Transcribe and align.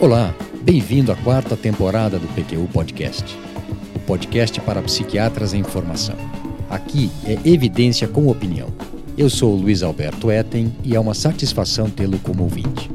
Olá, 0.00 0.34
bem-vindo 0.62 1.12
à 1.12 1.16
quarta 1.16 1.54
temporada 1.54 2.18
do 2.18 2.26
PQU 2.28 2.66
Podcast, 2.72 3.22
o 3.94 4.00
podcast 4.06 4.58
para 4.62 4.80
psiquiatras 4.80 5.52
em 5.52 5.62
formação. 5.62 6.16
Aqui 6.70 7.10
é 7.26 7.34
evidência 7.46 8.08
com 8.08 8.26
opinião. 8.28 8.72
Eu 9.18 9.28
sou 9.28 9.54
Luiz 9.54 9.82
Alberto 9.82 10.30
Etten 10.30 10.74
e 10.82 10.96
é 10.96 10.98
uma 10.98 11.12
satisfação 11.12 11.90
tê-lo 11.90 12.18
como 12.20 12.44
ouvinte. 12.44 12.90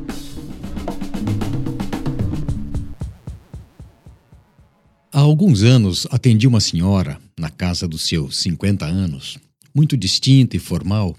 Há 5.13 5.19
alguns 5.19 5.61
anos 5.61 6.07
atendi 6.09 6.47
uma 6.47 6.59
senhora, 6.59 7.19
na 7.37 7.51
casa 7.51 7.87
dos 7.87 8.07
seus 8.07 8.35
50 8.37 8.83
anos, 8.83 9.37
muito 9.75 9.95
distinta 9.95 10.57
e 10.57 10.59
formal, 10.59 11.15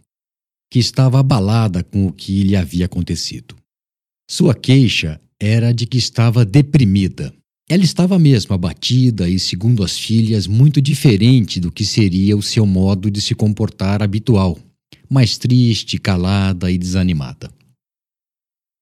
que 0.69 0.81
estava 0.81 1.21
abalada 1.21 1.85
com 1.85 2.09
o 2.09 2.13
que 2.13 2.43
lhe 2.43 2.57
havia 2.57 2.87
acontecido. 2.87 3.55
Sua 4.29 4.53
queixa 4.53 5.21
era 5.41 5.73
de 5.73 5.87
que 5.87 5.99
estava 5.99 6.45
deprimida. 6.45 7.33
Ela 7.69 7.85
estava 7.85 8.19
mesmo 8.19 8.55
abatida 8.55 9.29
e, 9.29 9.39
segundo 9.39 9.83
as 9.83 9.99
filhas, 9.99 10.47
muito 10.47 10.81
diferente 10.81 11.59
do 11.61 11.71
que 11.71 11.85
seria 11.85 12.37
o 12.37 12.43
seu 12.43 12.65
modo 12.65 13.11
de 13.11 13.21
se 13.21 13.35
comportar 13.35 14.03
habitual, 14.03 14.59
mais 15.11 15.37
triste, 15.37 15.99
calada 15.99 16.71
e 16.71 16.79
desanimada. 16.79 17.51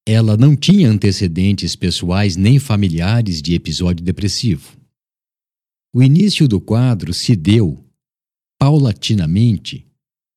Ela 0.07 0.37
não 0.37 0.55
tinha 0.55 0.91
antecedentes 0.91 1.75
pessoais 1.75 2.37
nem 2.37 2.59
familiares 2.59 3.41
de 3.41 3.55
episódio 3.55 4.05
depressivo. 4.05 4.77
O 5.95 6.02
início 6.02 6.47
do 6.47 6.61
quadro 6.61 7.15
se 7.15 7.35
deu, 7.35 7.83
paulatinamente, 8.59 9.87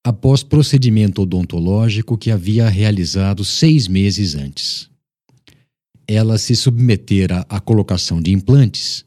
após 0.06 0.42
procedimento 0.42 1.22
odontológico 1.22 2.18
que 2.18 2.32
havia 2.32 2.70
realizado 2.70 3.44
seis 3.44 3.90
meses 3.90 4.36
antes 4.36 4.90
ela 6.08 6.38
se 6.38 6.56
submetera 6.56 7.46
à 7.50 7.60
colocação 7.60 8.22
de 8.22 8.32
implantes 8.32 9.06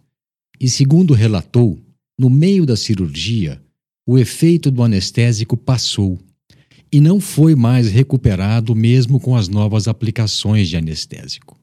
e, 0.61 0.69
segundo 0.69 1.15
relatou, 1.15 1.81
no 2.19 2.29
meio 2.29 2.67
da 2.67 2.77
cirurgia, 2.77 3.63
o 4.07 4.19
efeito 4.19 4.71
do 4.71 4.83
anestésico 4.83 5.57
passou 5.57 6.19
e 6.93 7.01
não 7.01 7.21
foi 7.21 7.55
mais 7.55 7.89
recuperado 7.89 8.75
mesmo 8.75 9.19
com 9.19 9.35
as 9.35 9.49
novas 9.49 9.89
aplicações 9.89 10.69
de 10.69 10.77
anestésico. 10.77 11.59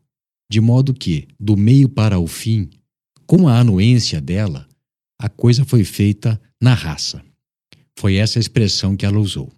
De 0.50 0.60
modo 0.60 0.94
que, 0.94 1.28
do 1.40 1.56
meio 1.56 1.88
para 1.88 2.18
o 2.18 2.26
fim, 2.26 2.70
com 3.28 3.48
a 3.48 3.60
anuência 3.60 4.20
dela, 4.20 4.68
a 5.20 5.28
coisa 5.30 5.66
foi 5.66 5.84
feita 5.84 6.42
na 6.60 6.74
raça. 6.74 7.22
Foi 8.00 8.16
essa 8.16 8.40
a 8.40 8.42
expressão 8.42 8.96
que 8.96 9.06
ela 9.06 9.20
usou. 9.20 9.52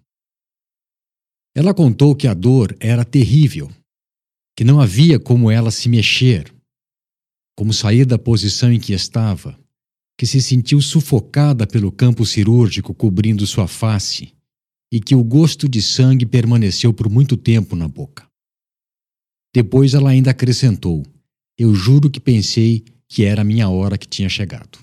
Ela 1.54 1.72
contou 1.72 2.14
que 2.14 2.26
a 2.26 2.34
dor 2.34 2.76
era 2.80 3.04
terrível 3.04 3.70
que 4.60 4.64
não 4.64 4.78
havia 4.78 5.18
como 5.18 5.50
ela 5.50 5.70
se 5.70 5.88
mexer, 5.88 6.54
como 7.56 7.72
sair 7.72 8.04
da 8.04 8.18
posição 8.18 8.70
em 8.70 8.78
que 8.78 8.92
estava, 8.92 9.58
que 10.18 10.26
se 10.26 10.42
sentiu 10.42 10.82
sufocada 10.82 11.66
pelo 11.66 11.90
campo 11.90 12.26
cirúrgico 12.26 12.92
cobrindo 12.92 13.46
sua 13.46 13.66
face 13.66 14.34
e 14.92 15.00
que 15.00 15.14
o 15.14 15.24
gosto 15.24 15.66
de 15.66 15.80
sangue 15.80 16.26
permaneceu 16.26 16.92
por 16.92 17.08
muito 17.08 17.38
tempo 17.38 17.74
na 17.74 17.88
boca. 17.88 18.26
Depois 19.54 19.94
ela 19.94 20.10
ainda 20.10 20.30
acrescentou: 20.30 21.06
Eu 21.56 21.74
juro 21.74 22.10
que 22.10 22.20
pensei 22.20 22.84
que 23.08 23.24
era 23.24 23.40
a 23.40 23.44
minha 23.46 23.66
hora 23.70 23.96
que 23.96 24.06
tinha 24.06 24.28
chegado. 24.28 24.78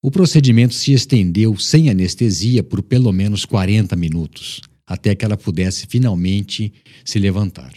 O 0.00 0.12
procedimento 0.12 0.74
se 0.74 0.92
estendeu 0.92 1.58
sem 1.58 1.90
anestesia 1.90 2.62
por 2.62 2.84
pelo 2.84 3.12
menos 3.12 3.44
40 3.44 3.96
minutos, 3.96 4.60
até 4.90 5.14
que 5.14 5.24
ela 5.24 5.36
pudesse 5.36 5.86
finalmente 5.86 6.72
se 7.04 7.20
levantar. 7.20 7.72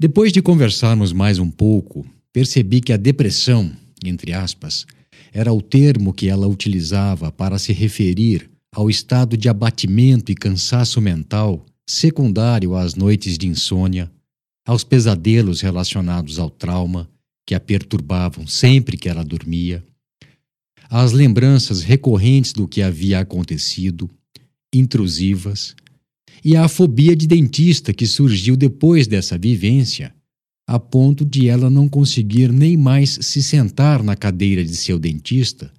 Depois 0.00 0.32
de 0.32 0.40
conversarmos 0.40 1.12
mais 1.12 1.38
um 1.38 1.50
pouco, 1.50 2.06
percebi 2.32 2.80
que 2.80 2.90
a 2.90 2.96
depressão, 2.96 3.70
entre 4.02 4.32
aspas, 4.32 4.86
era 5.30 5.52
o 5.52 5.60
termo 5.60 6.14
que 6.14 6.26
ela 6.26 6.48
utilizava 6.48 7.30
para 7.30 7.58
se 7.58 7.74
referir 7.74 8.50
ao 8.74 8.88
estado 8.88 9.36
de 9.36 9.46
abatimento 9.46 10.32
e 10.32 10.34
cansaço 10.34 11.02
mental 11.02 11.66
secundário 11.86 12.74
às 12.74 12.94
noites 12.94 13.36
de 13.36 13.46
insônia, 13.46 14.10
aos 14.66 14.84
pesadelos 14.84 15.60
relacionados 15.60 16.38
ao 16.38 16.48
trauma 16.48 17.10
que 17.46 17.54
a 17.54 17.60
perturbavam 17.60 18.46
sempre 18.46 18.96
que 18.96 19.08
ela 19.08 19.24
dormia, 19.24 19.84
às 20.88 21.12
lembranças 21.12 21.82
recorrentes 21.82 22.54
do 22.54 22.66
que 22.66 22.80
havia 22.80 23.20
acontecido, 23.20 24.08
intrusivas, 24.74 25.74
e 26.44 26.56
à 26.56 26.68
fobia 26.68 27.16
de 27.16 27.26
dentista 27.26 27.92
que 27.92 28.06
surgiu 28.06 28.56
depois 28.56 29.06
dessa 29.06 29.36
vivência, 29.36 30.14
a 30.66 30.78
ponto 30.78 31.24
de 31.24 31.48
ela 31.48 31.70
não 31.70 31.88
conseguir 31.88 32.52
nem 32.52 32.76
mais 32.76 33.18
se 33.22 33.42
sentar 33.42 34.02
na 34.02 34.14
cadeira 34.14 34.64
de 34.64 34.76
seu 34.76 34.98
dentista, 34.98 35.72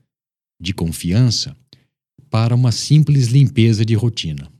de 0.60 0.74
confiança, 0.74 1.56
para 2.30 2.56
uma 2.56 2.72
simples 2.72 3.28
limpeza 3.28 3.86
de 3.86 3.94
rotina. 3.94 4.52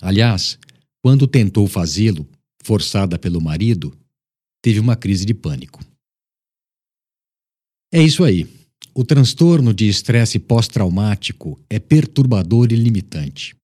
Aliás, 0.00 0.58
quando 1.02 1.26
tentou 1.26 1.66
fazê-lo, 1.66 2.28
forçada 2.62 3.18
pelo 3.18 3.40
marido, 3.40 3.96
teve 4.62 4.78
uma 4.78 4.94
crise 4.94 5.24
de 5.24 5.34
pânico. 5.34 5.80
É 7.92 8.02
isso 8.02 8.22
aí. 8.22 8.46
O 8.94 9.04
transtorno 9.04 9.72
de 9.72 9.88
estresse 9.88 10.38
pós-traumático 10.38 11.58
é 11.68 11.78
perturbador 11.78 12.72
e 12.72 12.76
limitante 12.76 13.54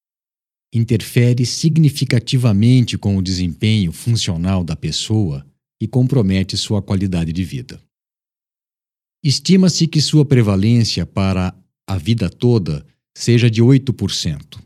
interfere 0.76 1.46
significativamente 1.46 2.98
com 2.98 3.16
o 3.16 3.22
desempenho 3.22 3.92
funcional 3.92 4.62
da 4.62 4.76
pessoa 4.76 5.46
e 5.80 5.86
compromete 5.86 6.56
sua 6.56 6.82
qualidade 6.82 7.32
de 7.32 7.44
vida. 7.44 7.80
Estima-se 9.24 9.86
que 9.86 10.00
sua 10.00 10.24
prevalência 10.24 11.06
para 11.06 11.54
a 11.86 11.96
vida 11.96 12.28
toda 12.28 12.84
seja 13.16 13.50
de 13.50 13.62
8%, 13.62 14.58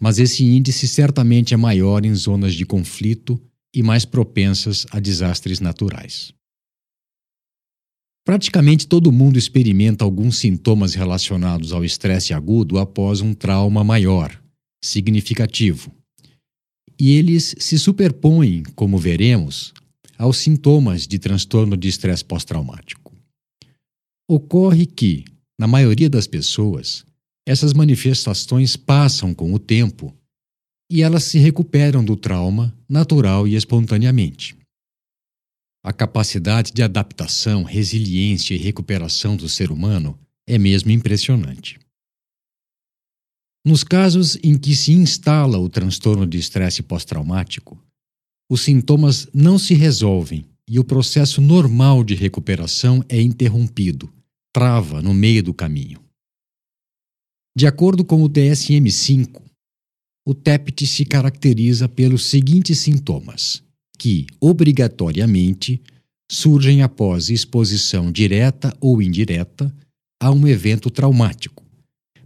mas 0.00 0.18
esse 0.18 0.44
índice 0.44 0.88
certamente 0.88 1.52
é 1.52 1.56
maior 1.56 2.04
em 2.04 2.14
zonas 2.14 2.54
de 2.54 2.64
conflito 2.64 3.40
e 3.74 3.82
mais 3.82 4.04
propensas 4.04 4.86
a 4.90 4.98
desastres 4.98 5.60
naturais. 5.60 6.32
Praticamente 8.24 8.86
todo 8.86 9.12
mundo 9.12 9.38
experimenta 9.38 10.02
alguns 10.02 10.38
sintomas 10.38 10.94
relacionados 10.94 11.72
ao 11.72 11.84
estresse 11.84 12.32
agudo 12.32 12.78
após 12.78 13.20
um 13.20 13.34
trauma 13.34 13.84
maior, 13.84 14.42
significativo. 14.82 15.92
E 16.98 17.12
eles 17.12 17.54
se 17.58 17.78
superpõem, 17.78 18.62
como 18.74 18.96
veremos, 18.96 19.74
aos 20.16 20.38
sintomas 20.38 21.06
de 21.06 21.18
transtorno 21.18 21.76
de 21.76 21.88
estresse 21.88 22.24
pós-traumático. 22.24 23.12
Ocorre 24.26 24.86
que, 24.86 25.24
na 25.58 25.66
maioria 25.66 26.08
das 26.08 26.26
pessoas, 26.26 27.04
essas 27.46 27.74
manifestações 27.74 28.74
passam 28.74 29.34
com 29.34 29.52
o 29.52 29.58
tempo 29.58 30.14
e 30.90 31.02
elas 31.02 31.24
se 31.24 31.38
recuperam 31.38 32.02
do 32.02 32.16
trauma 32.16 32.74
natural 32.88 33.46
e 33.46 33.54
espontaneamente. 33.54 34.56
A 35.84 35.92
capacidade 35.92 36.72
de 36.72 36.82
adaptação, 36.82 37.62
resiliência 37.62 38.54
e 38.54 38.58
recuperação 38.58 39.36
do 39.36 39.50
ser 39.50 39.70
humano 39.70 40.18
é 40.46 40.56
mesmo 40.56 40.90
impressionante. 40.90 41.78
Nos 43.66 43.84
casos 43.84 44.38
em 44.42 44.58
que 44.58 44.74
se 44.74 44.92
instala 44.92 45.58
o 45.58 45.68
transtorno 45.68 46.26
de 46.26 46.38
estresse 46.38 46.82
pós-traumático, 46.82 47.78
os 48.50 48.62
sintomas 48.62 49.28
não 49.34 49.58
se 49.58 49.74
resolvem 49.74 50.46
e 50.66 50.78
o 50.78 50.84
processo 50.84 51.42
normal 51.42 52.02
de 52.02 52.14
recuperação 52.14 53.04
é 53.06 53.20
interrompido, 53.20 54.10
trava 54.54 55.02
no 55.02 55.12
meio 55.12 55.42
do 55.42 55.52
caminho. 55.52 56.02
De 57.54 57.66
acordo 57.66 58.06
com 58.06 58.22
o 58.22 58.28
DSM-5, 58.28 59.42
o 60.26 60.34
TEPT 60.34 60.86
se 60.86 61.04
caracteriza 61.04 61.88
pelos 61.88 62.24
seguintes 62.24 62.78
sintomas, 62.78 63.63
que, 63.98 64.26
obrigatoriamente, 64.40 65.80
surgem 66.30 66.82
após 66.82 67.30
exposição 67.30 68.10
direta 68.10 68.76
ou 68.80 69.00
indireta 69.00 69.74
a 70.20 70.30
um 70.30 70.46
evento 70.46 70.90
traumático 70.90 71.64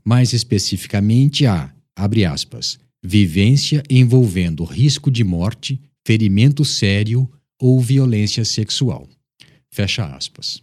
mais 0.09 0.33
especificamente 0.33 1.45
a, 1.45 1.71
abre 1.95 2.25
aspas, 2.25 2.79
vivência 3.05 3.83
envolvendo 3.91 4.65
risco 4.65 5.11
de 5.11 5.23
morte, 5.23 5.79
ferimento 6.07 6.65
sério 6.65 7.31
ou 7.61 7.79
violência 7.79 8.43
sexual. 8.43 9.07
Fecha 9.71 10.07
aspas. 10.07 10.63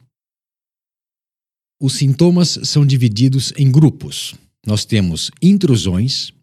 Os 1.79 1.93
sintomas 1.93 2.57
são 2.63 2.83
divididos 2.83 3.53
em 3.55 3.71
grupos. 3.71 4.33
Nós 4.65 4.83
temos 4.83 5.29
intrusões, 5.39 6.33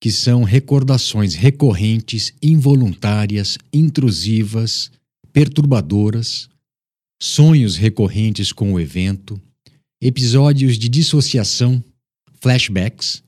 que 0.00 0.10
são 0.10 0.42
recordações 0.42 1.34
recorrentes, 1.34 2.32
involuntárias, 2.42 3.58
intrusivas, 3.72 4.90
perturbadoras, 5.32 6.48
sonhos 7.22 7.76
recorrentes 7.76 8.50
com 8.50 8.72
o 8.72 8.80
evento, 8.80 9.40
episódios 10.00 10.78
de 10.78 10.88
dissociação 10.88 11.84
flashbacks, 12.40 13.22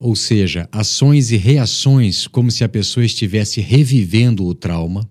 ou 0.00 0.14
seja, 0.14 0.68
ações 0.70 1.32
e 1.32 1.36
reações 1.36 2.28
como 2.28 2.50
se 2.50 2.62
a 2.62 2.68
pessoa 2.68 3.04
estivesse 3.04 3.60
revivendo 3.60 4.44
o 4.46 4.54
trauma, 4.54 5.10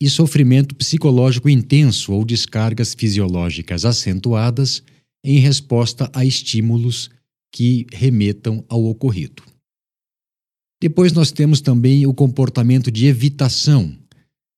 e 0.00 0.10
sofrimento 0.10 0.74
psicológico 0.74 1.48
intenso 1.48 2.12
ou 2.12 2.24
descargas 2.24 2.94
fisiológicas 2.94 3.84
acentuadas 3.84 4.82
em 5.24 5.38
resposta 5.38 6.10
a 6.14 6.24
estímulos 6.24 7.10
que 7.52 7.86
remetam 7.90 8.64
ao 8.68 8.84
ocorrido. 8.84 9.42
Depois 10.80 11.12
nós 11.12 11.32
temos 11.32 11.60
também 11.60 12.06
o 12.06 12.12
comportamento 12.12 12.90
de 12.90 13.06
evitação, 13.06 13.96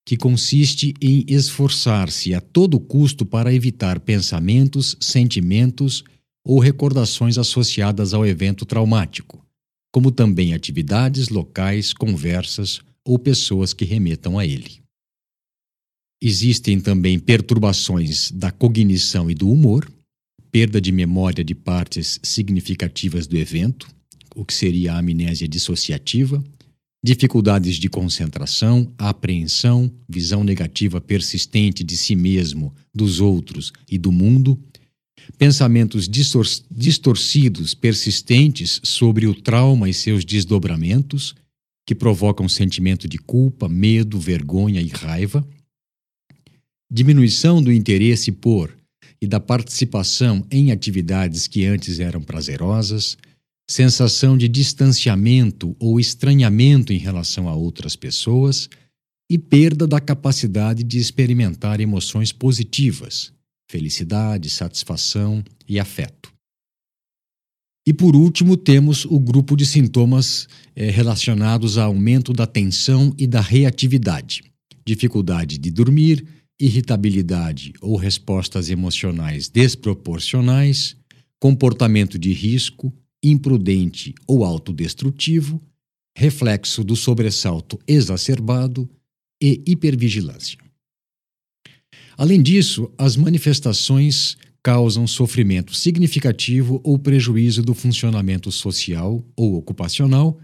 que 0.05 0.17
consiste 0.17 0.93
em 1.01 1.23
esforçar-se 1.27 2.33
a 2.33 2.41
todo 2.41 2.79
custo 2.79 3.25
para 3.25 3.53
evitar 3.53 3.99
pensamentos, 3.99 4.97
sentimentos 4.99 6.03
ou 6.45 6.59
recordações 6.59 7.37
associadas 7.37 8.13
ao 8.13 8.25
evento 8.25 8.65
traumático, 8.65 9.45
como 9.93 10.11
também 10.11 10.53
atividades, 10.53 11.29
locais, 11.29 11.93
conversas 11.93 12.81
ou 13.05 13.17
pessoas 13.17 13.73
que 13.73 13.85
remetam 13.85 14.37
a 14.37 14.45
ele. 14.45 14.81
Existem 16.21 16.81
também 16.81 17.17
perturbações 17.17 18.29
da 18.31 18.51
cognição 18.51 19.31
e 19.31 19.35
do 19.35 19.49
humor, 19.49 19.89
perda 20.51 20.81
de 20.81 20.91
memória 20.91 21.43
de 21.43 21.55
partes 21.55 22.19
significativas 22.23 23.25
do 23.25 23.37
evento, 23.37 23.87
o 24.35 24.45
que 24.45 24.53
seria 24.53 24.93
a 24.93 24.99
amnésia 24.99 25.47
dissociativa, 25.47 26.43
dificuldades 27.03 27.77
de 27.77 27.89
concentração, 27.89 28.91
apreensão, 28.97 29.91
visão 30.07 30.43
negativa 30.43 30.99
persistente 30.99 31.83
de 31.83 31.95
si 31.95 32.15
mesmo, 32.15 32.73
dos 32.93 33.19
outros 33.19 33.71
e 33.89 33.97
do 33.97 34.11
mundo, 34.11 34.59
pensamentos 35.37 36.07
distor 36.07 36.45
distorcidos 36.71 37.73
persistentes 37.73 38.81
sobre 38.83 39.27
o 39.27 39.35
trauma 39.35 39.89
e 39.89 39.93
seus 39.93 40.25
desdobramentos, 40.25 41.35
que 41.87 41.95
provocam 41.95 42.47
sentimento 42.47 43.07
de 43.07 43.17
culpa, 43.17 43.67
medo, 43.67 44.19
vergonha 44.19 44.81
e 44.81 44.87
raiva 44.87 45.45
diminuição 46.91 47.61
do 47.61 47.71
interesse 47.71 48.31
por 48.31 48.75
e 49.21 49.27
da 49.27 49.39
participação 49.39 50.45
em 50.49 50.71
atividades 50.71 51.47
que 51.47 51.65
antes 51.65 51.99
eram 51.99 52.21
prazerosas, 52.21 53.17
sensação 53.69 54.35
de 54.35 54.47
distanciamento 54.47 55.75
ou 55.79 55.99
estranhamento 55.99 56.91
em 56.91 56.97
relação 56.97 57.47
a 57.47 57.53
outras 57.53 57.95
pessoas 57.95 58.67
e 59.29 59.37
perda 59.37 59.85
da 59.85 59.99
capacidade 59.99 60.83
de 60.83 60.97
experimentar 60.97 61.79
emoções 61.79 62.31
positivas, 62.31 63.31
felicidade, 63.69 64.49
satisfação 64.49 65.43
e 65.67 65.79
afeto. 65.79 66.33
E 67.85 67.93
por 67.93 68.15
último, 68.15 68.57
temos 68.57 69.05
o 69.05 69.19
grupo 69.19 69.55
de 69.55 69.67
sintomas 69.67 70.47
eh, 70.75 70.89
relacionados 70.89 71.77
a 71.77 71.83
aumento 71.83 72.33
da 72.33 72.47
tensão 72.47 73.13
e 73.19 73.27
da 73.27 73.39
reatividade, 73.39 74.41
dificuldade 74.83 75.59
de 75.59 75.69
dormir, 75.69 76.25
irritabilidade 76.59 77.73
ou 77.81 77.97
respostas 77.97 78.71
emocionais 78.71 79.47
desproporcionais, 79.47 80.97
comportamento 81.39 82.17
de 82.17 82.33
risco, 82.33 82.91
imprudente 83.23 84.13
ou 84.27 84.43
autodestrutivo, 84.43 85.61
reflexo 86.17 86.83
do 86.83 86.95
sobressalto 86.95 87.79
exacerbado 87.87 88.89
e 89.41 89.61
hipervigilância. 89.65 90.57
Além 92.17 92.41
disso, 92.41 92.91
as 92.97 93.15
manifestações 93.15 94.37
causam 94.61 95.07
sofrimento 95.07 95.73
significativo 95.73 96.81
ou 96.83 96.99
prejuízo 96.99 97.61
do 97.61 97.73
funcionamento 97.73 98.51
social 98.51 99.25
ou 99.35 99.55
ocupacional 99.55 100.37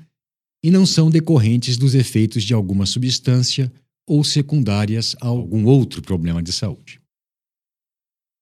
e 0.64 0.72
não 0.72 0.86
são 0.86 1.12
decorrentes 1.12 1.78
dos 1.78 1.94
efeitos 1.94 2.44
de 2.44 2.54
alguma 2.54 2.86
substância 2.86 3.72
ou 4.08 4.24
secundárias 4.24 5.16
a 5.22 5.28
algum 5.28 5.66
outro 5.66 6.02
problema 6.02 6.42
de 6.42 6.54
saúde. 6.54 7.02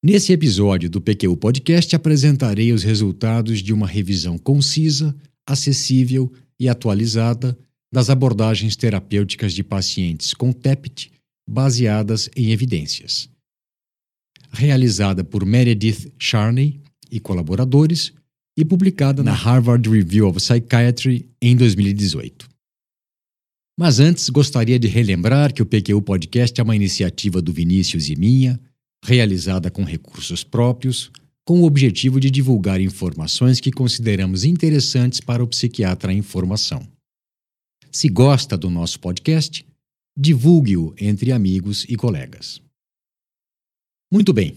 Nesse 0.06 0.34
episódio 0.34 0.90
do 0.90 1.00
PQ 1.00 1.38
Podcast 1.38 1.96
apresentarei 1.96 2.74
os 2.74 2.84
resultados 2.84 3.60
de 3.60 3.72
uma 3.72 3.88
revisão 3.88 4.38
concisa, 4.38 5.16
acessível 5.48 6.30
e 6.60 6.68
atualizada 6.68 7.58
das 7.90 8.10
abordagens 8.10 8.76
terapêuticas 8.76 9.54
de 9.54 9.64
pacientes 9.64 10.34
com 10.34 10.52
TEPT 10.52 11.10
baseadas 11.50 12.30
em 12.36 12.52
evidências. 12.52 13.30
Realizada 14.52 15.24
por 15.24 15.46
Meredith 15.46 16.12
Charney 16.20 16.82
e 17.10 17.18
colaboradores 17.18 18.12
e 18.58 18.66
publicada 18.66 19.24
na 19.24 19.32
Harvard 19.32 19.90
Review 19.90 20.28
of 20.28 20.38
Psychiatry 20.38 21.30
em 21.42 21.56
2018. 21.56 22.50
Mas 23.80 24.02
antes, 24.02 24.30
gostaria 24.30 24.78
de 24.78 24.90
relembrar 24.90 25.54
que 25.54 25.62
o 25.62 25.66
PQ 25.66 26.02
Podcast 26.02 26.60
é 26.60 26.64
uma 26.64 26.76
iniciativa 26.76 27.42
do 27.42 27.54
Vinícius 27.54 28.10
e 28.10 28.18
minha, 28.18 28.60
realizada 29.04 29.70
com 29.70 29.84
recursos 29.84 30.44
próprios, 30.44 31.12
com 31.46 31.62
o 31.62 31.66
objetivo 31.66 32.20
de 32.20 32.32
divulgar 32.32 32.80
informações 32.80 33.60
que 33.60 33.72
consideramos 33.72 34.46
interessantes 34.46 35.20
para 35.20 35.44
o 35.44 35.48
psiquiatra 35.48 36.14
em 36.14 36.22
formação. 36.22 36.88
Se 37.92 38.08
gosta 38.08 38.58
do 38.58 38.70
nosso 38.70 39.00
podcast, 39.00 39.66
divulgue-o 40.18 40.96
entre 40.98 41.32
amigos 41.32 41.86
e 41.90 41.96
colegas. 41.96 42.62
Muito 44.12 44.32
bem, 44.32 44.56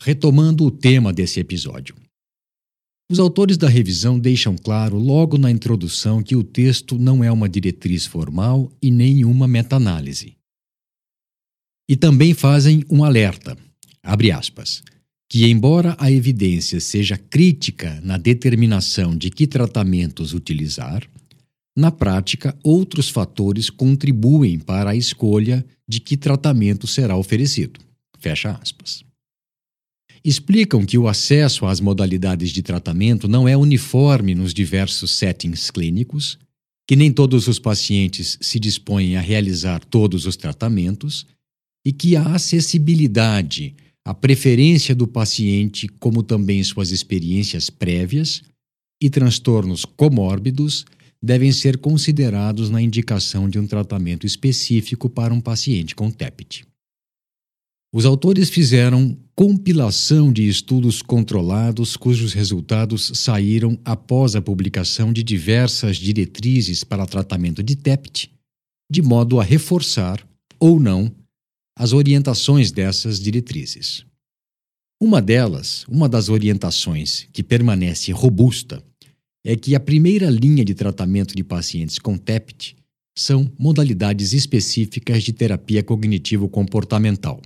retomando 0.00 0.64
o 0.64 0.70
tema 0.70 1.12
desse 1.12 1.40
episódio. 1.40 1.96
Os 3.10 3.18
autores 3.18 3.56
da 3.56 3.68
revisão 3.68 4.18
deixam 4.20 4.56
claro 4.56 4.96
logo 4.96 5.36
na 5.36 5.50
introdução 5.50 6.22
que 6.22 6.36
o 6.36 6.44
texto 6.44 6.96
não 6.96 7.24
é 7.24 7.32
uma 7.32 7.48
diretriz 7.48 8.06
formal 8.06 8.70
e 8.80 8.88
nem 8.88 9.24
uma 9.24 9.48
meta-análise. 9.48 10.36
E 11.88 11.96
também 11.96 12.32
fazem 12.34 12.84
um 12.88 13.02
alerta, 13.02 13.58
abre 14.02 14.30
aspas, 14.30 14.82
que 15.28 15.46
embora 15.46 15.96
a 15.98 16.10
evidência 16.10 16.80
seja 16.80 17.16
crítica 17.16 18.00
na 18.02 18.16
determinação 18.16 19.16
de 19.16 19.30
que 19.30 19.46
tratamentos 19.46 20.32
utilizar, 20.32 21.08
na 21.76 21.90
prática 21.90 22.56
outros 22.62 23.08
fatores 23.08 23.70
contribuem 23.70 24.58
para 24.58 24.90
a 24.90 24.96
escolha 24.96 25.64
de 25.88 26.00
que 26.00 26.16
tratamento 26.16 26.86
será 26.86 27.16
oferecido. 27.16 27.80
Fecha 28.18 28.58
aspas 28.60 29.04
explicam 30.24 30.84
que 30.84 30.98
o 30.98 31.08
acesso 31.08 31.66
às 31.66 31.80
modalidades 31.80 32.50
de 32.50 32.62
tratamento 32.62 33.26
não 33.26 33.48
é 33.48 33.56
uniforme 33.56 34.34
nos 34.34 34.52
diversos 34.52 35.12
settings 35.12 35.70
clínicos, 35.70 36.38
que 36.86 36.96
nem 36.96 37.12
todos 37.12 37.48
os 37.48 37.58
pacientes 37.58 38.36
se 38.40 38.58
dispõem 38.58 39.16
a 39.16 39.20
realizar 39.20 39.84
todos 39.84 40.26
os 40.26 40.36
tratamentos 40.36 41.26
e 41.84 41.92
que 41.92 42.16
a 42.16 42.34
acessibilidade, 42.34 43.74
a 44.06 44.14
preferência 44.14 44.94
do 44.94 45.06
paciente, 45.06 45.88
como 45.88 46.22
também 46.22 46.62
suas 46.62 46.90
experiências 46.90 47.68
prévias 47.70 48.42
e 49.02 49.08
transtornos 49.08 49.84
comórbidos 49.84 50.84
devem 51.22 51.52
ser 51.52 51.78
considerados 51.78 52.70
na 52.70 52.80
indicação 52.80 53.48
de 53.48 53.58
um 53.58 53.66
tratamento 53.66 54.26
específico 54.26 55.08
para 55.08 55.34
um 55.34 55.40
paciente 55.40 55.94
com 55.94 56.10
TEPT. 56.10 56.64
Os 57.92 58.06
autores 58.06 58.48
fizeram 58.48 59.18
compilação 59.34 60.32
de 60.32 60.48
estudos 60.48 61.02
controlados 61.02 61.96
cujos 61.96 62.32
resultados 62.32 63.10
saíram 63.14 63.78
após 63.84 64.36
a 64.36 64.40
publicação 64.40 65.12
de 65.12 65.22
diversas 65.22 65.96
diretrizes 65.96 66.84
para 66.84 67.06
tratamento 67.06 67.62
de 67.62 67.74
TEPT, 67.74 68.30
de 68.90 69.02
modo 69.02 69.40
a 69.40 69.42
reforçar, 69.44 70.24
ou 70.58 70.78
não, 70.78 71.12
as 71.80 71.94
orientações 71.94 72.70
dessas 72.70 73.18
diretrizes. 73.18 74.04
Uma 75.00 75.22
delas, 75.22 75.86
uma 75.88 76.10
das 76.10 76.28
orientações 76.28 77.26
que 77.32 77.42
permanece 77.42 78.12
robusta, 78.12 78.84
é 79.42 79.56
que 79.56 79.74
a 79.74 79.80
primeira 79.80 80.28
linha 80.28 80.62
de 80.62 80.74
tratamento 80.74 81.34
de 81.34 81.42
pacientes 81.42 81.98
com 81.98 82.18
TEPT 82.18 82.76
são 83.16 83.50
modalidades 83.58 84.34
específicas 84.34 85.22
de 85.22 85.32
terapia 85.32 85.82
cognitivo-comportamental 85.82 87.40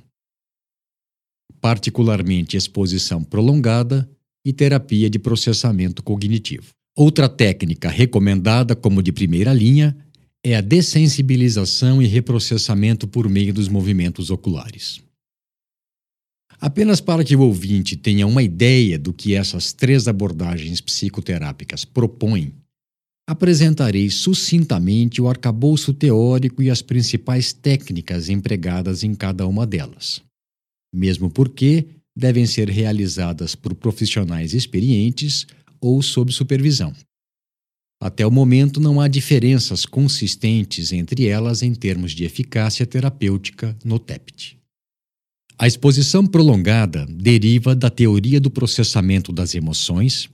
particularmente 1.61 2.59
exposição 2.59 3.25
prolongada 3.25 4.07
e 4.45 4.53
terapia 4.53 5.09
de 5.09 5.19
processamento 5.19 6.03
cognitivo. 6.03 6.75
Outra 6.95 7.27
técnica 7.27 7.89
recomendada 7.89 8.77
como 8.77 9.03
de 9.03 9.11
primeira 9.11 9.51
linha 9.55 9.97
é 10.45 10.55
a 10.55 10.61
dessensibilização 10.61 12.03
e 12.03 12.07
reprocessamento 12.07 13.09
por 13.09 13.29
meio 13.29 13.55
dos 13.55 13.69
movimentos 13.69 14.31
oculares. 14.31 15.03
Apenas 16.61 17.01
para 17.01 17.25
que 17.25 17.35
o 17.35 17.41
ouvinte 17.41 17.97
tenha 17.97 18.27
uma 18.27 18.43
ideia 18.43 18.99
do 18.99 19.13
que 19.13 19.35
essas 19.35 19.73
três 19.73 20.07
abordagens 20.07 20.81
psicoterápicas 20.81 21.85
propõem, 21.85 22.53
apresentarei 23.27 24.11
sucintamente 24.11 25.21
o 25.21 25.29
arcabouço 25.29 25.95
teórico 25.95 26.63
e 26.63 26.71
as 26.71 26.83
principais 26.83 27.53
técnicas 27.53 28.29
empregadas 28.29 29.03
em 29.03 29.15
cada 29.15 29.47
uma 29.47 29.67
delas 29.67 30.23
mesmo 30.95 31.29
porque 31.29 31.87
devem 32.17 32.47
ser 32.47 32.71
realizadas 32.71 33.57
por 33.57 33.75
profissionais 33.75 34.55
experientes 34.55 35.47
ou 35.81 36.01
sob 36.01 36.33
supervisão. 36.33 36.95
Até 38.01 38.27
o 38.27 38.31
momento, 38.31 38.81
não 38.81 39.01
há 39.01 39.09
diferenças 39.09 39.87
consistentes 39.87 40.93
entre 40.93 41.27
elas 41.27 41.63
em 41.63 41.75
termos 41.75 42.13
de 42.13 42.25
eficácia 42.25 42.87
terapêutica 42.87 43.77
no 43.85 43.99
TEPT. 43.99 44.59
A 45.57 45.67
exposição 45.67 46.27
prolongada 46.27 47.07
deriva 47.07 47.75
da 47.75 47.89
teoria 47.89 48.41
do 48.41 48.51
processamento 48.51 49.33
das 49.33 49.55
emoções, 49.55 50.29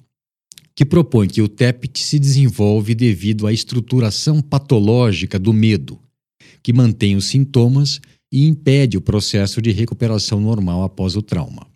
que 0.75 0.85
propõe 0.85 1.29
que 1.29 1.43
o 1.43 1.49
TEPT 1.49 2.03
se 2.03 2.19
desenvolve 2.19 2.95
devido 2.95 3.47
à 3.47 3.53
estruturação 3.53 4.41
patológica 4.41 5.39
do 5.39 5.53
medo, 5.53 6.01
que 6.63 6.73
mantém 6.73 7.17
os 7.17 7.27
sintomas 7.27 8.01
e 8.33 8.47
impede 8.47 8.97
o 8.97 9.01
processo 9.01 9.61
de 9.61 9.71
recuperação 9.71 10.41
normal 10.41 10.85
após 10.85 11.17
o 11.17 11.23
trauma. 11.23 11.67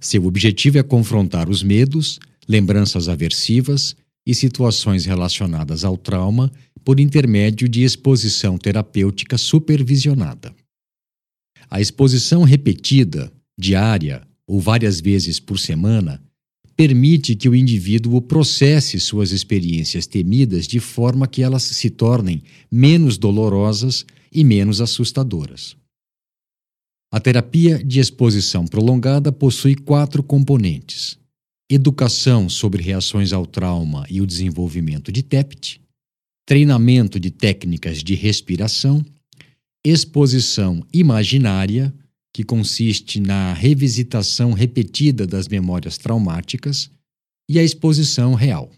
Seu 0.00 0.26
objetivo 0.26 0.78
é 0.78 0.82
confrontar 0.82 1.48
os 1.48 1.62
medos, 1.62 2.18
lembranças 2.48 3.08
aversivas 3.08 3.94
e 4.26 4.34
situações 4.34 5.04
relacionadas 5.04 5.84
ao 5.84 5.96
trauma 5.96 6.50
por 6.84 7.00
intermédio 7.00 7.68
de 7.68 7.82
exposição 7.82 8.58
terapêutica 8.58 9.38
supervisionada. 9.38 10.54
A 11.70 11.80
exposição 11.80 12.42
repetida, 12.42 13.32
diária 13.58 14.26
ou 14.46 14.60
várias 14.60 15.00
vezes 15.00 15.40
por 15.40 15.58
semana, 15.58 16.22
permite 16.76 17.36
que 17.36 17.48
o 17.48 17.54
indivíduo 17.54 18.20
processe 18.20 18.98
suas 18.98 19.30
experiências 19.30 20.06
temidas 20.06 20.66
de 20.66 20.80
forma 20.80 21.26
que 21.26 21.42
elas 21.42 21.62
se 21.62 21.90
tornem 21.90 22.42
menos 22.70 23.18
dolorosas 23.18 24.04
e 24.32 24.42
menos 24.42 24.80
assustadoras. 24.80 25.76
A 27.12 27.20
terapia 27.20 27.82
de 27.84 28.00
exposição 28.00 28.66
prolongada 28.66 29.30
possui 29.30 29.74
quatro 29.74 30.22
componentes: 30.22 31.18
educação 31.74 32.48
sobre 32.48 32.82
reações 32.82 33.32
ao 33.32 33.46
trauma 33.46 34.06
e 34.10 34.20
o 34.20 34.26
desenvolvimento 34.26 35.10
de 35.10 35.22
TEPT, 35.22 35.80
treinamento 36.46 37.18
de 37.18 37.30
técnicas 37.30 38.02
de 38.02 38.14
respiração, 38.14 39.04
exposição 39.84 40.86
imaginária, 40.92 41.94
que 42.34 42.42
consiste 42.42 43.20
na 43.20 43.52
revisitação 43.52 44.52
repetida 44.52 45.26
das 45.26 45.48
memórias 45.48 45.98
traumáticas, 45.98 46.90
e 47.48 47.58
a 47.58 47.62
exposição 47.62 48.34
real. 48.34 48.70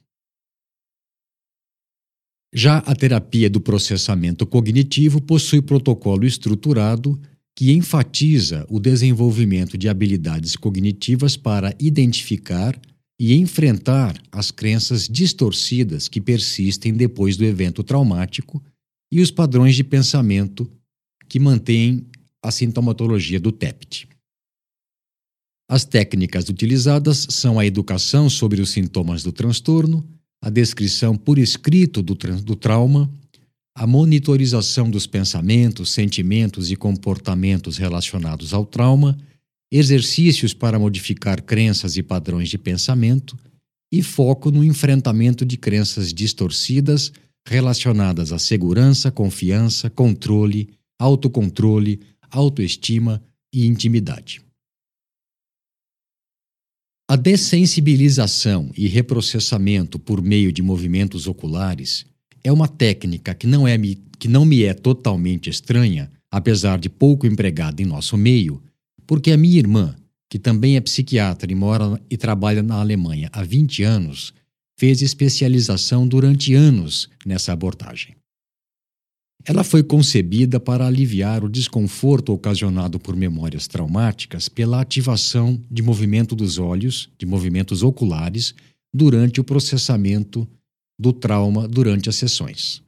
Já 2.53 2.79
a 2.79 2.95
terapia 2.95 3.51
do 3.51 3.61
processamento 3.61 4.47
cognitivo 4.47 5.21
possui 5.21 5.61
protocolo 5.61 6.25
estruturado 6.25 7.21
que 7.57 7.73
enfatiza 7.73 8.67
o 8.69 8.81
desenvolvimento 8.81 9.79
de 9.79 9.89
habilidades 9.89 10.57
cognitivas 10.57 11.37
para 11.37 11.75
identificar 11.79 12.79
e 13.19 13.35
enfrentar 13.35 14.21
as 14.33 14.51
crenças 14.51 15.09
distorcidas 15.09 16.09
que 16.09 16.21
persistem 16.21 16.93
depois 16.93 17.37
do 17.37 17.45
evento 17.45 17.85
traumático 17.85 18.63
e 19.13 19.21
os 19.21 19.31
padrões 19.31 19.77
de 19.77 19.85
pensamento 19.85 20.69
que 21.29 21.39
mantêm 21.39 22.05
a 22.43 22.51
sintomatologia 22.51 23.39
do 23.39 23.53
TEPT. 23.53 24.09
As 25.69 25.85
técnicas 25.85 26.49
utilizadas 26.49 27.27
são 27.31 27.59
a 27.59 27.65
educação 27.65 28.29
sobre 28.29 28.61
os 28.61 28.71
sintomas 28.71 29.23
do 29.23 29.33
transtorno, 29.33 30.07
a 30.43 30.51
descrição 30.51 31.17
por 31.17 31.39
escrito 31.39 32.03
do, 32.03 32.15
do 32.15 32.57
trauma, 32.57 33.11
a 33.77 33.87
monitorização 33.87 34.89
dos 34.89 35.07
pensamentos, 35.07 35.91
sentimentos 35.91 36.71
e 36.71 36.77
comportamentos 36.77 37.77
relacionados 37.77 38.55
ao 38.55 38.65
trauma, 38.65 39.19
exercícios 39.71 40.55
para 40.55 40.79
modificar 40.79 41.43
crenças 41.43 41.97
e 41.97 42.03
padrões 42.03 42.49
de 42.49 42.57
pensamento 42.57 43.37
e 43.93 44.03
foco 44.03 44.51
no 44.51 44.65
enfrentamento 44.65 45.45
de 45.45 45.57
crenças 45.57 46.13
distorcidas 46.13 47.13
relacionadas 47.47 48.33
à 48.33 48.39
segurança, 48.39 49.11
confiança, 49.11 49.91
controle, 49.91 50.71
autocontrole, 50.99 52.01
autoestima 52.31 53.23
e 53.53 53.67
intimidade. 53.67 54.41
A 57.11 57.17
dessensibilização 57.17 58.71
e 58.77 58.87
reprocessamento 58.87 59.99
por 59.99 60.23
meio 60.23 60.51
de 60.51 60.63
movimentos 60.63 61.27
oculares 61.27 62.07
é 62.45 62.53
uma 62.53 62.69
técnica 62.69 63.35
que 63.35 63.47
não, 63.47 63.67
é, 63.67 63.77
que 64.19 64.29
não 64.29 64.45
me 64.45 64.63
é 64.63 64.75
totalmente 64.75 65.49
estranha, 65.49 66.13
apesar 66.31 66.79
de 66.79 66.91
pouco 66.91 67.27
empregada 67.27 67.81
em 67.83 67.87
nosso 67.87 68.17
meio, 68.19 68.63
porque 69.07 69.33
a 69.33 69.37
minha 69.37 69.59
irmã, 69.59 69.97
que 70.29 70.39
também 70.39 70.77
é 70.77 70.81
psiquiatra 70.81 71.51
e 71.51 71.55
mora 71.55 72.01
e 72.11 72.17
trabalha 72.19 72.63
na 72.63 72.77
Alemanha 72.77 73.31
há 73.33 73.43
20 73.43 73.83
anos, 73.83 74.35
fez 74.79 75.01
especialização 75.01 76.07
durante 76.07 76.53
anos 76.55 77.09
nessa 77.25 77.53
abordagem. 77.53 78.15
Ela 79.47 79.63
foi 79.63 79.83
concebida 79.83 80.59
para 80.59 80.87
aliviar 80.87 81.45
o 81.45 81.51
desconforto 81.51 82.33
ocasionado 82.33 82.99
por 82.99 83.15
memórias 83.15 83.67
traumáticas 83.67 84.49
pela 84.49 84.81
ativação 84.81 85.61
de 85.71 85.83
movimento 85.83 86.35
dos 86.35 86.59
olhos, 86.59 87.11
de 87.19 87.27
movimentos 87.27 87.83
oculares, 87.83 88.55
durante 88.93 89.41
o 89.41 89.45
processamento 89.45 90.49
do 90.99 91.13
trauma 91.13 91.67
durante 91.67 92.09
as 92.09 92.17
sessões. 92.17 92.83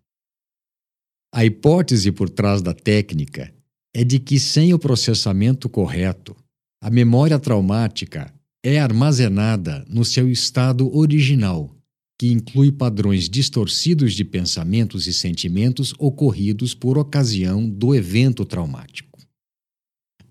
A 1.34 1.44
hipótese 1.44 2.12
por 2.12 2.30
trás 2.30 2.62
da 2.62 2.72
técnica 2.72 3.52
é 3.94 4.04
de 4.04 4.18
que, 4.18 4.38
sem 4.38 4.72
o 4.72 4.78
processamento 4.78 5.68
correto, 5.68 6.36
a 6.80 6.90
memória 6.90 7.38
traumática 7.38 8.32
é 8.64 8.78
armazenada 8.78 9.84
no 9.88 10.04
seu 10.04 10.30
estado 10.30 10.94
original 10.96 11.76
que 12.18 12.28
inclui 12.28 12.72
padrões 12.72 13.28
distorcidos 13.28 14.14
de 14.14 14.25
pensamentos 14.25 15.06
e 15.06 15.12
sentimentos 15.12 15.94
ocorridos 15.98 16.75
por 16.75 16.96
ocasião 16.96 17.68
do 17.68 17.94
evento 17.94 18.44
traumático. 18.44 19.18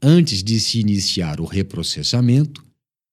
Antes 0.01 0.43
de 0.43 0.59
se 0.59 0.79
iniciar 0.79 1.39
o 1.39 1.45
reprocessamento, 1.45 2.65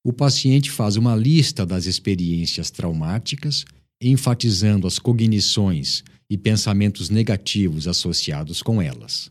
o 0.05 0.13
paciente 0.13 0.71
faz 0.71 0.97
uma 0.97 1.15
lista 1.15 1.65
das 1.65 1.87
experiências 1.87 2.71
traumáticas, 2.71 3.65
enfatizando 4.03 4.87
as 4.87 4.99
cognições 4.99 6.03
e 6.29 6.37
pensamentos 6.37 7.11
negativos 7.11 7.87
associados 7.87 8.63
com 8.63 8.81
elas. 8.81 9.31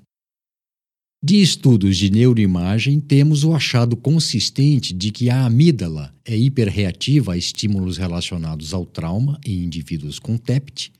De 1.22 1.36
estudos 1.36 1.98
de 1.98 2.10
neuroimagem, 2.10 2.98
temos 2.98 3.44
o 3.44 3.52
achado 3.52 3.94
consistente 3.94 4.94
de 4.94 5.10
que 5.10 5.28
a 5.28 5.44
amígdala 5.44 6.14
é 6.24 6.34
hiperreativa 6.34 7.34
a 7.34 7.36
estímulos 7.36 7.98
relacionados 7.98 8.72
ao 8.72 8.86
trauma 8.86 9.38
em 9.44 9.62
indivíduos 9.62 10.18
com 10.18 10.38
TEPT 10.38 10.90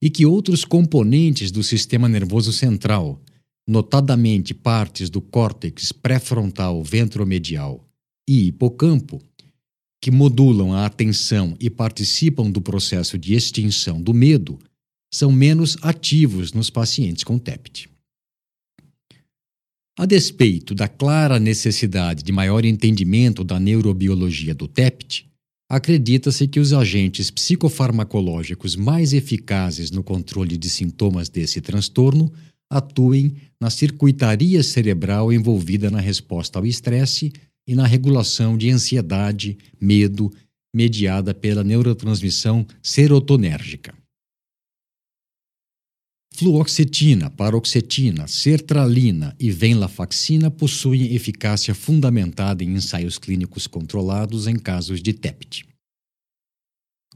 e 0.00 0.08
que 0.08 0.24
outros 0.24 0.64
componentes 0.64 1.50
do 1.50 1.62
sistema 1.62 2.08
nervoso 2.08 2.50
central, 2.50 3.20
notadamente 3.68 4.54
partes 4.54 5.10
do 5.10 5.20
córtex 5.20 5.92
pré-frontal 5.92 6.82
ventromedial 6.82 7.86
e 8.26 8.46
hipocampo, 8.46 9.20
que 10.00 10.10
modulam 10.10 10.72
a 10.72 10.86
atenção 10.86 11.54
e 11.60 11.68
participam 11.68 12.50
do 12.50 12.62
processo 12.62 13.18
de 13.18 13.34
extinção 13.34 14.00
do 14.00 14.14
medo, 14.14 14.58
são 15.12 15.30
menos 15.30 15.76
ativos 15.82 16.54
nos 16.54 16.70
pacientes 16.70 17.22
com 17.22 17.38
TEPT. 17.38 17.91
A 19.98 20.06
despeito 20.06 20.74
da 20.74 20.88
clara 20.88 21.38
necessidade 21.38 22.22
de 22.22 22.32
maior 22.32 22.64
entendimento 22.64 23.44
da 23.44 23.60
neurobiologia 23.60 24.54
do 24.54 24.66
TEPT, 24.66 25.26
acredita-se 25.70 26.48
que 26.48 26.58
os 26.58 26.72
agentes 26.72 27.30
psicofarmacológicos 27.30 28.74
mais 28.74 29.12
eficazes 29.12 29.90
no 29.90 30.02
controle 30.02 30.56
de 30.56 30.70
sintomas 30.70 31.28
desse 31.28 31.60
transtorno 31.60 32.32
atuem 32.70 33.34
na 33.60 33.68
circuitaria 33.68 34.62
cerebral 34.62 35.30
envolvida 35.30 35.90
na 35.90 36.00
resposta 36.00 36.58
ao 36.58 36.64
estresse 36.64 37.30
e 37.68 37.74
na 37.74 37.86
regulação 37.86 38.56
de 38.56 38.70
ansiedade, 38.70 39.58
medo, 39.78 40.32
mediada 40.74 41.34
pela 41.34 41.62
neurotransmissão 41.62 42.66
serotonérgica. 42.82 43.94
Fluoxetina, 46.34 47.28
paroxetina, 47.30 48.26
sertralina 48.26 49.36
e 49.38 49.50
venlafaxina 49.50 50.50
possuem 50.50 51.14
eficácia 51.14 51.74
fundamentada 51.74 52.64
em 52.64 52.70
ensaios 52.70 53.18
clínicos 53.18 53.66
controlados 53.66 54.46
em 54.46 54.56
casos 54.56 55.02
de 55.02 55.12
TEPT. 55.12 55.64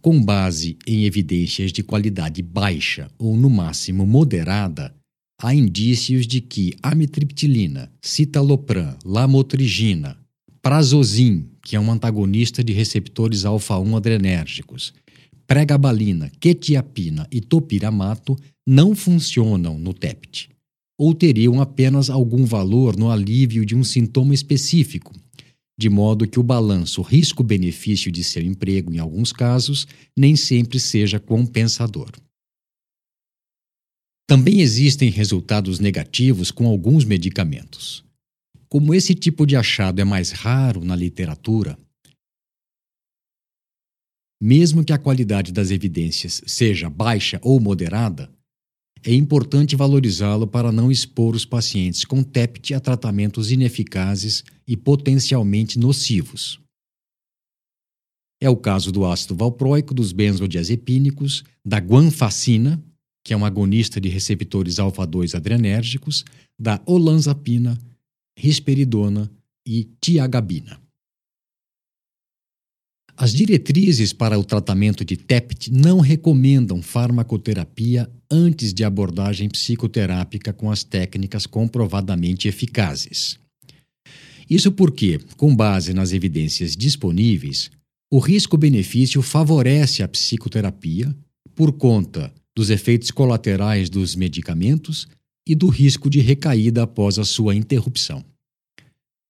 Com 0.02 0.22
base 0.22 0.76
em 0.86 1.04
evidências 1.04 1.72
de 1.72 1.82
qualidade 1.82 2.42
baixa 2.42 3.10
ou, 3.18 3.36
no 3.36 3.48
máximo, 3.48 4.06
moderada, 4.06 4.94
há 5.40 5.54
indícios 5.54 6.26
de 6.26 6.40
que 6.42 6.74
amitriptilina, 6.82 7.90
citalopram, 8.02 8.96
lamotrigina, 9.02 10.18
prazosine, 10.60 11.48
que 11.64 11.74
é 11.74 11.80
um 11.80 11.90
antagonista 11.90 12.62
de 12.62 12.72
receptores 12.72 13.44
alfa-1 13.44 13.96
adrenérgicos, 13.96 14.92
pregabalina, 15.46 16.30
quetiapina 16.40 17.26
e 17.30 17.40
topiramato 17.40 18.36
não 18.66 18.94
funcionam 18.94 19.78
no 19.78 19.94
TEPT, 19.94 20.50
ou 20.98 21.14
teriam 21.14 21.60
apenas 21.60 22.10
algum 22.10 22.44
valor 22.44 22.96
no 22.96 23.10
alívio 23.10 23.64
de 23.64 23.76
um 23.76 23.84
sintoma 23.84 24.34
específico, 24.34 25.12
de 25.78 25.88
modo 25.88 26.26
que 26.26 26.40
o 26.40 26.42
balanço 26.42 27.02
risco-benefício 27.02 28.10
de 28.10 28.24
seu 28.24 28.42
emprego, 28.42 28.92
em 28.92 28.98
alguns 28.98 29.32
casos, 29.32 29.86
nem 30.16 30.34
sempre 30.34 30.80
seja 30.80 31.20
compensador. 31.20 32.10
Também 34.26 34.60
existem 34.60 35.08
resultados 35.08 35.78
negativos 35.78 36.50
com 36.50 36.66
alguns 36.66 37.04
medicamentos. 37.04 38.04
Como 38.68 38.92
esse 38.92 39.14
tipo 39.14 39.46
de 39.46 39.54
achado 39.54 40.00
é 40.00 40.04
mais 40.04 40.32
raro 40.32 40.84
na 40.84 40.96
literatura, 40.96 41.78
mesmo 44.40 44.84
que 44.84 44.92
a 44.92 44.98
qualidade 44.98 45.52
das 45.52 45.70
evidências 45.70 46.42
seja 46.46 46.90
baixa 46.90 47.40
ou 47.42 47.58
moderada, 47.58 48.30
é 49.04 49.14
importante 49.14 49.76
valorizá-lo 49.76 50.46
para 50.46 50.72
não 50.72 50.90
expor 50.90 51.34
os 51.36 51.44
pacientes 51.44 52.04
com 52.04 52.22
TEPT 52.22 52.74
a 52.74 52.80
tratamentos 52.80 53.52
ineficazes 53.52 54.42
e 54.66 54.76
potencialmente 54.76 55.78
nocivos. 55.78 56.60
É 58.40 58.50
o 58.50 58.56
caso 58.56 58.92
do 58.92 59.06
ácido 59.06 59.34
valproico, 59.34 59.94
dos 59.94 60.12
benzodiazepínicos, 60.12 61.44
da 61.64 61.78
guanfacina, 61.78 62.82
que 63.24 63.32
é 63.32 63.36
um 63.36 63.44
agonista 63.44 64.00
de 64.00 64.08
receptores 64.08 64.78
alfa-2 64.78 65.34
adrenérgicos, 65.34 66.24
da 66.58 66.80
olanzapina, 66.84 67.78
risperidona 68.38 69.30
e 69.66 69.84
tiagabina. 70.00 70.80
As 73.18 73.32
diretrizes 73.32 74.12
para 74.12 74.38
o 74.38 74.44
tratamento 74.44 75.02
de 75.02 75.16
TEPT 75.16 75.72
não 75.72 76.00
recomendam 76.00 76.82
farmacoterapia 76.82 78.10
antes 78.30 78.74
de 78.74 78.84
abordagem 78.84 79.48
psicoterápica 79.48 80.52
com 80.52 80.70
as 80.70 80.84
técnicas 80.84 81.46
comprovadamente 81.46 82.46
eficazes. 82.46 83.38
Isso 84.50 84.70
porque, 84.70 85.18
com 85.38 85.56
base 85.56 85.94
nas 85.94 86.12
evidências 86.12 86.76
disponíveis, 86.76 87.70
o 88.12 88.18
risco-benefício 88.18 89.22
favorece 89.22 90.02
a 90.02 90.08
psicoterapia 90.08 91.16
por 91.54 91.72
conta 91.72 92.32
dos 92.54 92.68
efeitos 92.68 93.10
colaterais 93.10 93.88
dos 93.88 94.14
medicamentos 94.14 95.08
e 95.48 95.54
do 95.54 95.68
risco 95.68 96.10
de 96.10 96.20
recaída 96.20 96.82
após 96.82 97.18
a 97.18 97.24
sua 97.24 97.54
interrupção. 97.54 98.22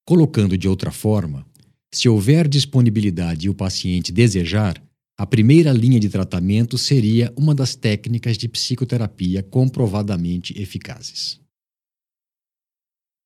Colocando 0.05 0.59
de 0.59 0.68
outra 0.68 0.90
forma, 0.90 1.46
se 1.92 2.09
houver 2.09 2.49
disponibilidade 2.49 3.46
e 3.46 3.51
o 3.51 3.55
paciente 3.55 4.12
desejar, 4.12 4.83
a 5.18 5.27
primeira 5.27 5.72
linha 5.72 5.99
de 5.99 6.09
tratamento 6.09 6.77
seria 6.77 7.33
uma 7.37 7.55
das 7.55 7.75
técnicas 7.75 8.37
de 8.37 8.49
psicoterapia 8.49 9.42
comprovadamente 9.42 10.53
eficazes. 10.61 11.40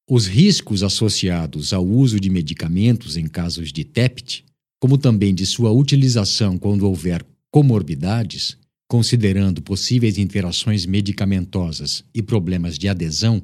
Os 0.09 0.27
riscos 0.27 0.83
associados 0.83 1.73
ao 1.73 1.87
uso 1.87 2.21
de 2.21 2.31
medicamentos 2.31 3.17
em 3.17 3.27
casos 3.27 3.73
de 3.73 3.85
TEPT, 3.85 4.45
como 4.81 4.97
também 4.97 5.35
de 5.35 5.45
sua 5.45 5.73
utilização 5.73 6.57
quando 6.59 6.83
houver 6.83 7.25
comorbidades, 7.51 8.57
considerando 8.89 9.61
possíveis 9.61 10.19
interações 10.19 10.87
medicamentosas 10.87 12.05
e 12.15 12.23
problemas 12.23 12.79
de 12.79 12.89
adesão, 12.89 13.43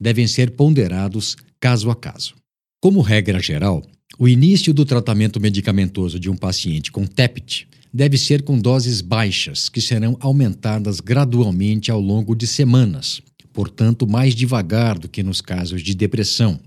devem 0.00 0.26
ser 0.26 0.52
ponderados 0.52 1.36
caso 1.58 1.90
a 1.90 1.96
caso. 1.96 2.34
Como 2.80 3.00
regra 3.00 3.40
geral, 3.40 3.84
o 4.18 4.26
início 4.26 4.72
do 4.72 4.84
tratamento 4.84 5.38
medicamentoso 5.40 6.18
de 6.18 6.30
um 6.30 6.36
paciente 6.36 6.90
com 6.90 7.06
TEPT 7.06 7.68
deve 7.92 8.16
ser 8.16 8.42
com 8.42 8.58
doses 8.58 9.00
baixas, 9.00 9.68
que 9.68 9.80
serão 9.80 10.16
aumentadas 10.20 11.00
gradualmente 11.00 11.90
ao 11.90 12.00
longo 12.00 12.34
de 12.34 12.46
semanas, 12.46 13.20
portanto, 13.52 14.06
mais 14.06 14.34
devagar 14.34 14.98
do 14.98 15.08
que 15.08 15.22
nos 15.22 15.40
casos 15.40 15.82
de 15.82 15.94
depressão. 15.94 16.58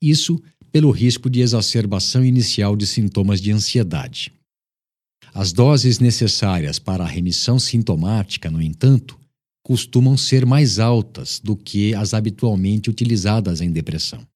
Isso 0.00 0.40
pelo 0.72 0.90
risco 0.90 1.28
de 1.28 1.40
exacerbação 1.40 2.24
inicial 2.24 2.76
de 2.76 2.86
sintomas 2.86 3.40
de 3.40 3.50
ansiedade. 3.50 4.32
As 5.34 5.52
doses 5.52 5.98
necessárias 5.98 6.78
para 6.78 7.04
a 7.04 7.08
remissão 7.08 7.58
sintomática, 7.58 8.50
no 8.50 8.62
entanto, 8.62 9.18
costumam 9.62 10.16
ser 10.16 10.46
mais 10.46 10.78
altas 10.78 11.40
do 11.42 11.54
que 11.54 11.94
as 11.94 12.14
habitualmente 12.14 12.88
utilizadas 12.88 13.60
em 13.60 13.70
depressão. 13.70 14.26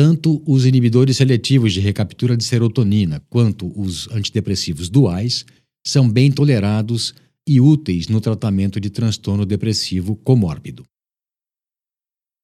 Tanto 0.00 0.40
os 0.46 0.64
inibidores 0.64 1.16
seletivos 1.16 1.72
de 1.72 1.80
recaptura 1.80 2.36
de 2.36 2.44
serotonina 2.44 3.20
quanto 3.28 3.66
os 3.76 4.08
antidepressivos 4.12 4.88
duais 4.88 5.44
são 5.84 6.08
bem 6.08 6.30
tolerados 6.30 7.12
e 7.44 7.60
úteis 7.60 8.06
no 8.06 8.20
tratamento 8.20 8.78
de 8.78 8.90
transtorno 8.90 9.44
depressivo 9.44 10.14
comórbido. 10.14 10.84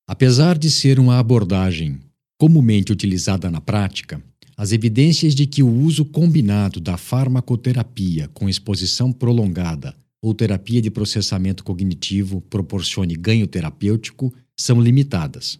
Apesar 0.04 0.58
de 0.58 0.68
ser 0.68 0.98
uma 0.98 1.20
abordagem 1.20 2.00
comumente 2.36 2.90
utilizada 2.90 3.48
na 3.48 3.60
prática, 3.60 4.20
as 4.56 4.72
evidências 4.72 5.32
de 5.32 5.46
que 5.46 5.62
o 5.62 5.70
uso 5.72 6.04
combinado 6.04 6.80
da 6.80 6.96
farmacoterapia 6.96 8.26
com 8.34 8.48
exposição 8.48 9.12
prolongada 9.12 9.94
ou 10.20 10.34
terapia 10.34 10.82
de 10.82 10.90
processamento 10.90 11.62
cognitivo 11.62 12.40
proporcione 12.40 13.14
ganho 13.14 13.46
terapêutico 13.46 14.34
são 14.58 14.80
limitadas. 14.80 15.56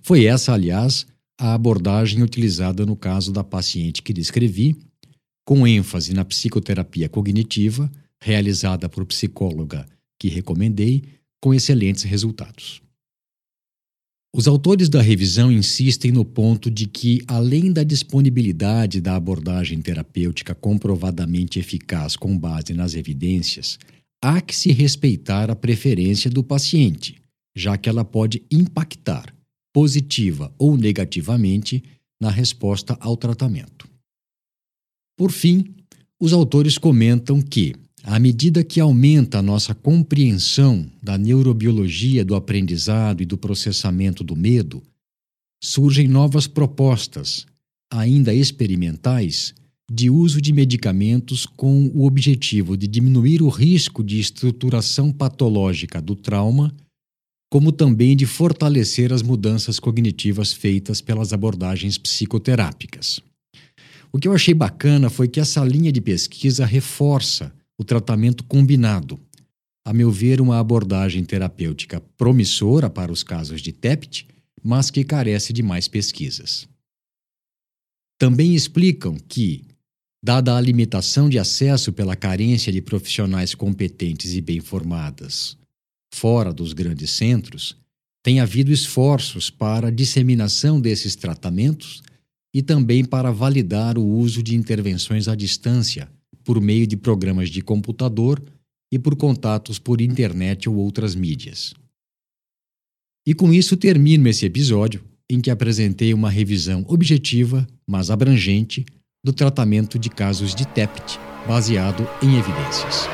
Foi 0.00 0.24
essa, 0.24 0.52
aliás, 0.52 1.04
a 1.38 1.54
abordagem 1.54 2.22
utilizada 2.22 2.86
no 2.86 2.96
caso 2.96 3.32
da 3.32 3.44
paciente 3.44 4.02
que 4.02 4.12
descrevi, 4.12 4.76
com 5.44 5.66
ênfase 5.66 6.14
na 6.14 6.24
psicoterapia 6.24 7.08
cognitiva, 7.08 7.90
realizada 8.20 8.88
por 8.88 9.04
psicóloga 9.04 9.86
que 10.18 10.28
recomendei, 10.28 11.04
com 11.40 11.52
excelentes 11.52 12.02
resultados. 12.04 12.80
Os 14.34 14.48
autores 14.48 14.88
da 14.88 15.00
revisão 15.00 15.52
insistem 15.52 16.10
no 16.10 16.24
ponto 16.24 16.70
de 16.70 16.86
que, 16.86 17.22
além 17.26 17.72
da 17.72 17.82
disponibilidade 17.82 19.00
da 19.00 19.14
abordagem 19.14 19.80
terapêutica 19.80 20.54
comprovadamente 20.54 21.58
eficaz 21.58 22.16
com 22.16 22.36
base 22.36 22.74
nas 22.74 22.94
evidências, 22.94 23.78
há 24.22 24.40
que 24.40 24.56
se 24.56 24.72
respeitar 24.72 25.50
a 25.50 25.56
preferência 25.56 26.30
do 26.30 26.42
paciente, 26.42 27.16
já 27.54 27.76
que 27.76 27.88
ela 27.88 28.04
pode 28.04 28.42
impactar 28.50 29.35
positiva 29.76 30.50
ou 30.58 30.74
negativamente 30.74 31.84
na 32.18 32.30
resposta 32.30 32.96
ao 32.98 33.14
tratamento. 33.14 33.86
Por 35.18 35.30
fim, 35.30 35.66
os 36.18 36.32
autores 36.32 36.78
comentam 36.78 37.42
que, 37.42 37.74
À 38.02 38.18
medida 38.18 38.62
que 38.62 38.78
aumenta 38.80 39.40
a 39.40 39.42
nossa 39.42 39.74
compreensão 39.74 40.90
da 41.02 41.18
neurobiologia 41.18 42.24
do 42.24 42.36
aprendizado 42.36 43.20
e 43.20 43.26
do 43.26 43.36
processamento 43.36 44.22
do 44.22 44.36
medo, 44.36 44.80
surgem 45.62 46.06
novas 46.06 46.46
propostas, 46.46 47.44
ainda 47.92 48.32
experimentais, 48.32 49.52
de 49.90 50.08
uso 50.08 50.40
de 50.40 50.52
medicamentos 50.52 51.44
com 51.44 51.90
o 51.92 52.06
objetivo 52.06 52.76
de 52.76 52.86
diminuir 52.86 53.42
o 53.42 53.48
risco 53.48 54.04
de 54.04 54.20
estruturação 54.20 55.12
patológica 55.12 56.00
do 56.00 56.14
trauma, 56.14 56.72
como 57.50 57.70
também 57.70 58.16
de 58.16 58.26
fortalecer 58.26 59.12
as 59.12 59.22
mudanças 59.22 59.78
cognitivas 59.78 60.52
feitas 60.52 61.00
pelas 61.00 61.32
abordagens 61.32 61.96
psicoterápicas. 61.96 63.20
O 64.12 64.18
que 64.18 64.26
eu 64.26 64.32
achei 64.32 64.54
bacana 64.54 65.08
foi 65.08 65.28
que 65.28 65.40
essa 65.40 65.64
linha 65.64 65.92
de 65.92 66.00
pesquisa 66.00 66.64
reforça 66.64 67.52
o 67.78 67.84
tratamento 67.84 68.42
combinado. 68.44 69.20
A 69.84 69.92
meu 69.92 70.10
ver, 70.10 70.40
uma 70.40 70.58
abordagem 70.58 71.24
terapêutica 71.24 72.00
promissora 72.16 72.90
para 72.90 73.12
os 73.12 73.22
casos 73.22 73.60
de 73.60 73.72
TEPT, 73.72 74.26
mas 74.62 74.90
que 74.90 75.04
carece 75.04 75.52
de 75.52 75.62
mais 75.62 75.86
pesquisas. 75.86 76.66
Também 78.18 78.54
explicam 78.54 79.16
que, 79.28 79.64
dada 80.24 80.56
a 80.56 80.60
limitação 80.60 81.28
de 81.28 81.38
acesso 81.38 81.92
pela 81.92 82.16
carência 82.16 82.72
de 82.72 82.80
profissionais 82.80 83.54
competentes 83.54 84.34
e 84.34 84.40
bem 84.40 84.60
formadas 84.60 85.56
fora 86.12 86.52
dos 86.52 86.72
grandes 86.72 87.10
centros, 87.10 87.76
tem 88.22 88.40
havido 88.40 88.72
esforços 88.72 89.50
para 89.50 89.88
a 89.88 89.90
disseminação 89.90 90.80
desses 90.80 91.14
tratamentos 91.14 92.02
e 92.54 92.62
também 92.62 93.04
para 93.04 93.30
validar 93.30 93.98
o 93.98 94.04
uso 94.04 94.42
de 94.42 94.56
intervenções 94.56 95.28
à 95.28 95.34
distância 95.34 96.08
por 96.42 96.60
meio 96.60 96.86
de 96.86 96.96
programas 96.96 97.50
de 97.50 97.60
computador 97.60 98.42
e 98.90 98.98
por 98.98 99.16
contatos 99.16 99.78
por 99.78 100.00
internet 100.00 100.68
ou 100.68 100.76
outras 100.76 101.14
mídias. 101.14 101.74
E 103.26 103.34
com 103.34 103.52
isso 103.52 103.76
termino 103.76 104.28
esse 104.28 104.46
episódio 104.46 105.04
em 105.28 105.40
que 105.40 105.50
apresentei 105.50 106.14
uma 106.14 106.30
revisão 106.30 106.84
objetiva, 106.88 107.66
mas 107.86 108.10
abrangente, 108.10 108.86
do 109.24 109.32
tratamento 109.32 109.98
de 109.98 110.08
casos 110.08 110.54
de 110.54 110.64
TEPT, 110.66 111.18
baseado 111.48 112.08
em 112.22 112.36
evidências. 112.38 113.08